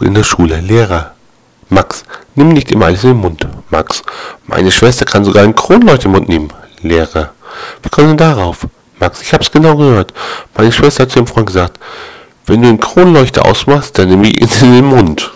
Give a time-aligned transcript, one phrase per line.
[0.00, 0.60] Dialog in der Schule.
[0.60, 1.12] Lehrer.
[1.68, 2.04] Max,
[2.34, 3.46] nimm nicht immer alles in den Mund.
[3.70, 4.02] Max,
[4.46, 6.52] meine Schwester kann sogar einen Kronleuchter im Mund nehmen.
[6.82, 7.32] Lehrer.
[7.82, 8.66] Wie kommen denn darauf?
[8.98, 10.12] Max, ich hab's genau gehört.
[10.56, 11.78] Meine Schwester hat zu ihrem Freund gesagt,
[12.46, 15.30] wenn du den Kronleuchter ausmachst, dann nimm ich ihn in den Mund.